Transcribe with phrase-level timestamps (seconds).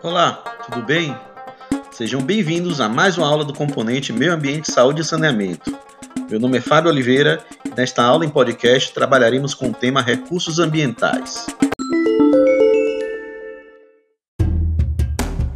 [0.00, 1.12] Olá, tudo bem?
[1.90, 5.76] Sejam bem-vindos a mais uma aula do componente Meio Ambiente, Saúde e Saneamento.
[6.30, 10.60] Meu nome é Fábio Oliveira e nesta aula em podcast trabalharemos com o tema Recursos
[10.60, 11.46] Ambientais.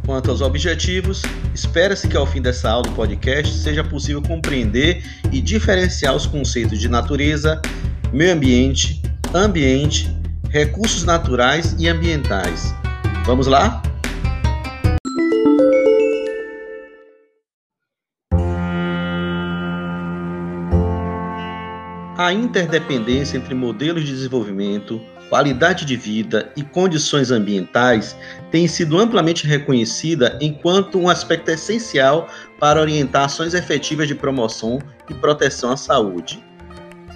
[0.05, 1.21] Quanto aos objetivos,
[1.55, 5.01] espera-se que ao fim dessa aula do podcast seja possível compreender
[5.31, 7.61] e diferenciar os conceitos de natureza,
[8.11, 9.01] meio ambiente,
[9.33, 10.13] ambiente,
[10.49, 12.75] recursos naturais e ambientais.
[13.25, 13.81] Vamos lá?
[22.15, 28.15] A interdependência entre modelos de desenvolvimento, qualidade de vida e condições ambientais
[28.51, 32.27] tem sido amplamente reconhecida enquanto um aspecto essencial
[32.59, 34.77] para orientar ações efetivas de promoção
[35.09, 36.43] e proteção à saúde.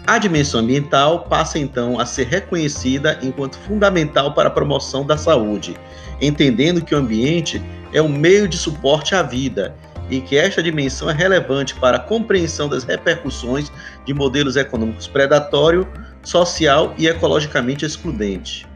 [0.07, 5.77] A dimensão ambiental passa então a ser reconhecida enquanto fundamental para a promoção da saúde,
[6.19, 7.61] entendendo que o ambiente
[7.93, 9.75] é um meio de suporte à vida
[10.09, 13.71] e que esta dimensão é relevante para a compreensão das repercussões
[14.05, 15.87] de modelos econômicos predatório,
[16.23, 18.67] social e ecologicamente excludente.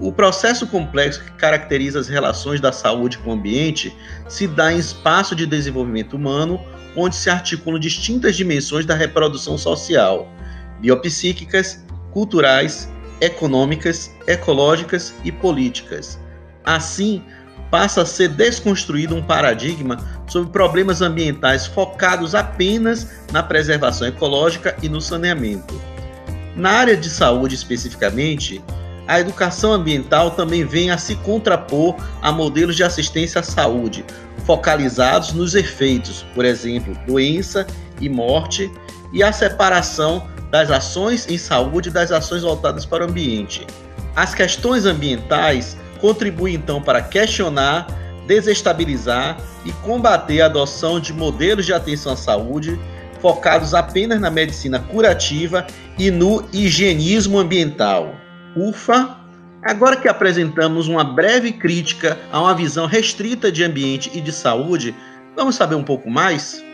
[0.00, 3.94] O processo complexo que caracteriza as relações da saúde com o ambiente
[4.28, 6.58] se dá em espaço de desenvolvimento humano
[6.96, 10.26] onde se articulam distintas dimensões da reprodução social,
[10.80, 16.18] biopsíquicas, culturais, econômicas, ecológicas e políticas.
[16.64, 17.22] Assim,
[17.70, 24.88] passa a ser desconstruído um paradigma sobre problemas ambientais focados apenas na preservação ecológica e
[24.88, 25.80] no saneamento.
[26.56, 28.62] Na área de saúde especificamente,
[29.06, 34.04] a educação ambiental também vem a se contrapor a modelos de assistência à saúde,
[34.44, 37.66] focalizados nos efeitos, por exemplo, doença
[38.00, 38.70] e morte,
[39.12, 43.66] e a separação das ações em saúde das ações voltadas para o ambiente.
[44.14, 47.86] As questões ambientais contribuem então para questionar,
[48.26, 52.78] desestabilizar e combater a adoção de modelos de atenção à saúde
[53.20, 55.66] focados apenas na medicina curativa
[55.98, 58.14] e no higienismo ambiental.
[58.56, 59.16] Ufa!
[59.62, 64.94] Agora que apresentamos uma breve crítica a uma visão restrita de ambiente e de saúde,
[65.36, 66.64] vamos saber um pouco mais?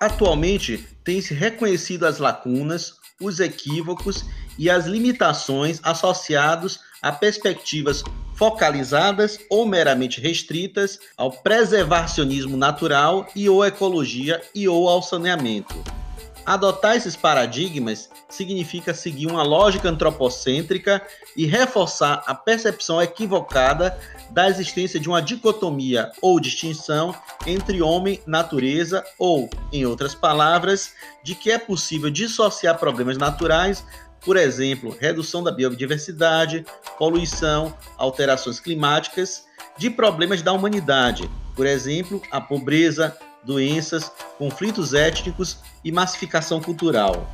[0.00, 4.24] Atualmente, tem-se reconhecido as lacunas, os equívocos
[4.58, 8.02] e as limitações associados a perspectivas
[8.34, 15.99] focalizadas ou meramente restritas ao preservacionismo natural e ou ecologia e ou ao saneamento.
[16.44, 21.02] Adotar esses paradigmas significa seguir uma lógica antropocêntrica
[21.36, 23.98] e reforçar a percepção equivocada
[24.30, 27.14] da existência de uma dicotomia ou distinção
[27.46, 30.92] entre homem e natureza, ou, em outras palavras,
[31.22, 33.84] de que é possível dissociar problemas naturais
[34.24, 36.64] por exemplo, redução da biodiversidade,
[36.98, 39.46] poluição, alterações climáticas,
[39.78, 47.26] de problemas da humanidade, por exemplo, a pobreza, doenças, conflitos étnicos e massificação cultural.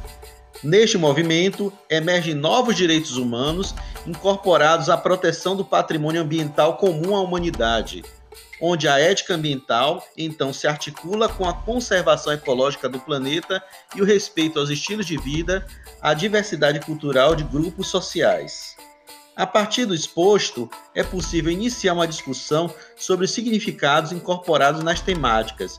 [0.62, 3.74] Neste movimento, emergem novos direitos humanos
[4.06, 8.02] incorporados à proteção do patrimônio ambiental comum à humanidade,
[8.60, 13.62] onde a ética ambiental então se articula com a conservação ecológica do planeta
[13.94, 15.66] e o respeito aos estilos de vida,
[16.00, 18.76] à diversidade cultural de grupos sociais.
[19.36, 25.78] A partir do exposto, é possível iniciar uma discussão sobre os significados incorporados nas temáticas,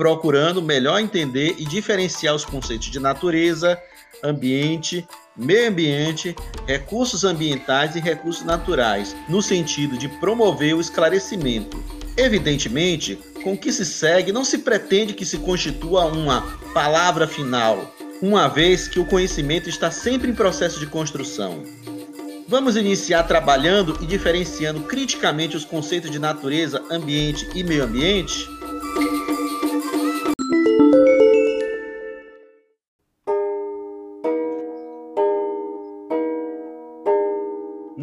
[0.00, 3.78] procurando melhor entender e diferenciar os conceitos de natureza,
[4.24, 5.06] ambiente,
[5.36, 6.34] meio ambiente,
[6.66, 11.78] recursos ambientais e recursos naturais, no sentido de promover o esclarecimento
[12.16, 16.42] Evidentemente, com o que se segue, não se pretende que se constitua uma
[16.74, 21.62] palavra final, uma vez que o conhecimento está sempre em processo de construção.
[22.48, 28.46] Vamos iniciar trabalhando e diferenciando criticamente os conceitos de natureza, ambiente e meio ambiente?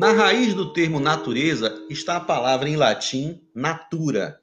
[0.07, 4.39] Na raiz do termo natureza está a palavra em latim natura,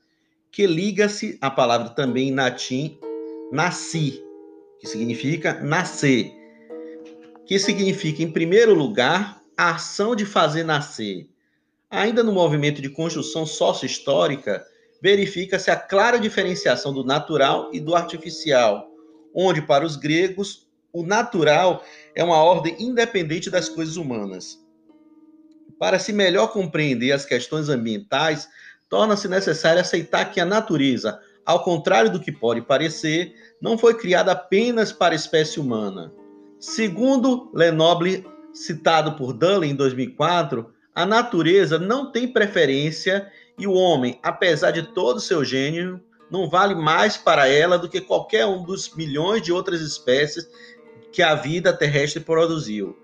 [0.53, 2.99] que liga-se à palavra também em latim
[3.51, 4.23] nasci,
[4.79, 6.31] que significa nascer,
[7.47, 11.31] que significa, em primeiro lugar, a ação de fazer nascer.
[11.91, 14.63] Ainda no movimento de construção sócio-histórica,
[15.01, 18.91] verifica-se a clara diferenciação do natural e do artificial,
[19.35, 21.83] onde, para os gregos, o natural
[22.15, 24.63] é uma ordem independente das coisas humanas
[25.85, 28.49] para se melhor compreender as questões ambientais,
[28.89, 34.33] torna-se necessário aceitar que a natureza, ao contrário do que pode parecer, não foi criada
[34.33, 36.11] apenas para a espécie humana.
[36.59, 44.19] Segundo Lenoble, citado por Dulles em 2004, a natureza não tem preferência e o homem,
[44.23, 46.01] apesar de todo seu gênio,
[46.31, 50.49] não vale mais para ela do que qualquer um dos milhões de outras espécies
[51.13, 53.04] que a vida terrestre produziu.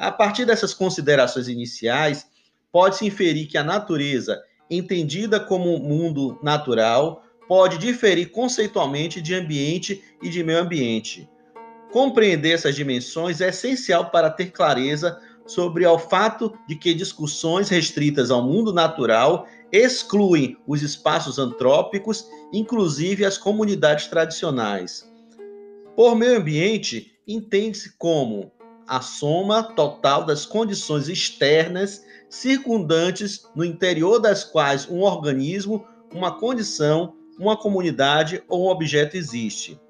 [0.00, 2.26] A partir dessas considerações iniciais,
[2.72, 10.30] pode-se inferir que a natureza, entendida como mundo natural, pode diferir conceitualmente de ambiente e
[10.30, 11.28] de meio ambiente.
[11.92, 18.30] Compreender essas dimensões é essencial para ter clareza sobre o fato de que discussões restritas
[18.30, 25.06] ao mundo natural excluem os espaços antrópicos, inclusive as comunidades tradicionais.
[25.94, 28.50] Por meio ambiente, entende-se como
[28.90, 37.14] a soma total das condições externas circundantes no interior das quais um organismo, uma condição,
[37.38, 39.80] uma comunidade ou um objeto existe.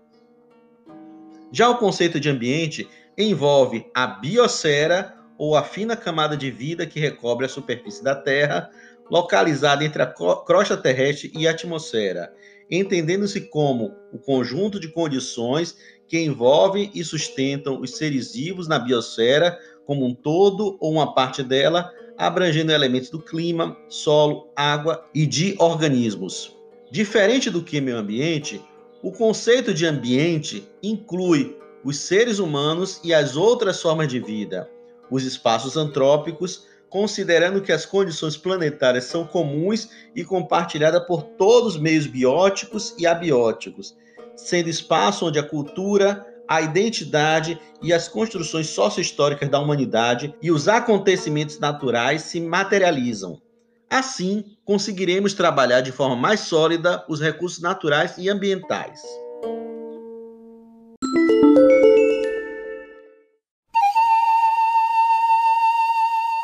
[1.51, 2.87] Já o conceito de ambiente
[3.17, 8.69] envolve a biosfera ou a fina camada de vida que recobre a superfície da Terra,
[9.11, 12.31] localizada entre a crosta terrestre e a atmosfera,
[12.71, 15.77] entendendo-se como o conjunto de condições
[16.07, 21.43] que envolvem e sustentam os seres vivos na biosfera como um todo ou uma parte
[21.43, 26.57] dela, abrangendo elementos do clima, solo, água e de organismos.
[26.93, 28.61] Diferente do que meio ambiente,
[29.03, 34.71] o conceito de ambiente inclui os seres humanos e as outras formas de vida,
[35.11, 41.81] os espaços antrópicos, considerando que as condições planetárias são comuns e compartilhadas por todos os
[41.81, 43.97] meios bióticos e abióticos,
[44.37, 50.67] sendo espaço onde a cultura, a identidade e as construções sócio-históricas da humanidade e os
[50.67, 53.41] acontecimentos naturais se materializam.
[53.89, 59.01] Assim, conseguiremos trabalhar de forma mais sólida os recursos naturais e ambientais.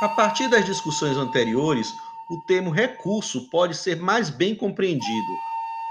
[0.06, 1.98] A partir das discussões anteriores,
[2.28, 5.36] o termo recurso pode ser mais bem compreendido,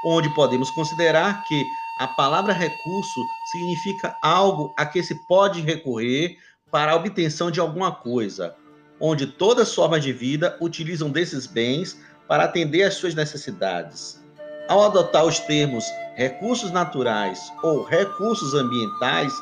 [0.02, 6.38] onde podemos considerar que a palavra recurso significa algo a que se pode recorrer
[6.72, 8.56] para a obtenção de alguma coisa,
[9.02, 14.24] onde todas as formas de vida utilizam desses bens para atender às suas necessidades.
[14.70, 15.84] Ao adotar os termos
[16.16, 19.34] recursos naturais ou recursos ambientais,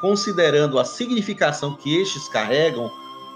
[0.00, 2.88] considerando a significação que estes carregam,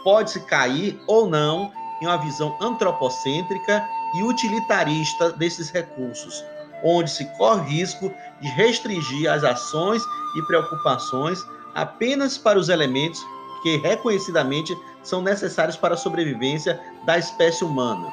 [0.05, 3.85] pode-se cair ou não em uma visão antropocêntrica
[4.15, 6.45] e utilitarista desses recursos,
[6.85, 10.03] onde se corre risco de restringir as ações
[10.37, 11.41] e preocupações
[11.75, 13.21] apenas para os elementos
[13.63, 18.07] que reconhecidamente são necessários para a sobrevivência da espécie humana.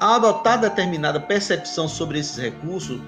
[0.00, 3.00] Ao adotar determinada percepção sobre esses recursos,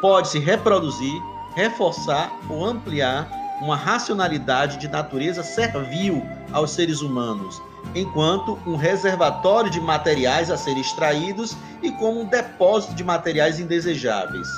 [0.00, 1.22] pode-se reproduzir,
[1.54, 3.28] reforçar ou ampliar
[3.60, 6.22] uma racionalidade de natureza servil
[6.52, 7.60] aos seres humanos,
[7.94, 14.48] enquanto um reservatório de materiais a serem extraídos e como um depósito de materiais indesejáveis.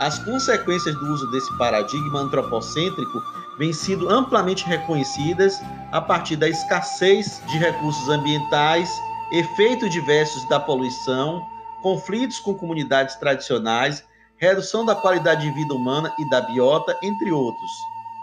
[0.00, 3.22] As consequências do uso desse paradigma antropocêntrico
[3.58, 5.60] vêm sido amplamente reconhecidas
[5.90, 8.88] a partir da escassez de recursos ambientais,
[9.32, 11.44] efeitos diversos da poluição,
[11.82, 14.04] conflitos com comunidades tradicionais,
[14.36, 17.70] redução da qualidade de vida humana e da biota, entre outros.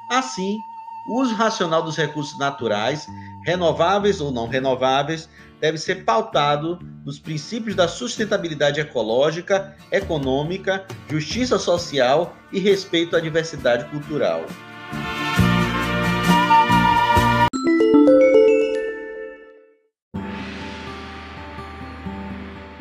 [0.10, 0.60] Assim,
[1.08, 3.08] o uso racional dos recursos naturais,
[3.44, 12.36] renováveis ou não renováveis, deve ser pautado nos princípios da sustentabilidade ecológica, econômica, justiça social
[12.52, 14.46] e respeito à diversidade cultural.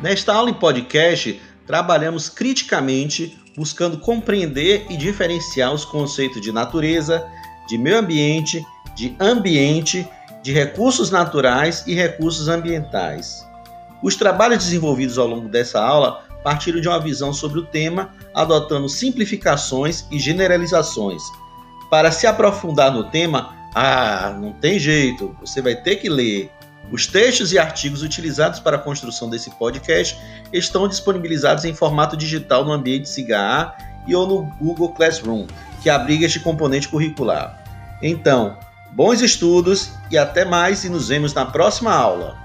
[0.01, 7.25] Nesta aula em podcast, trabalhamos criticamente buscando compreender e diferenciar os conceitos de natureza,
[7.67, 10.07] de meio ambiente, de ambiente,
[10.43, 13.45] de recursos naturais e recursos ambientais.
[14.03, 18.87] Os trabalhos desenvolvidos ao longo dessa aula partiram de uma visão sobre o tema, adotando
[18.87, 21.23] simplificações e generalizações.
[21.89, 26.51] Para se aprofundar no tema, ah, não tem jeito, você vai ter que ler.
[26.91, 30.17] Os textos e artigos utilizados para a construção desse podcast
[30.53, 33.73] estão disponibilizados em formato digital no ambiente SIGA
[34.07, 35.47] e ou no Google Classroom,
[35.81, 37.63] que abriga este componente curricular.
[38.01, 38.57] Então,
[38.91, 42.44] bons estudos e até mais e nos vemos na próxima aula.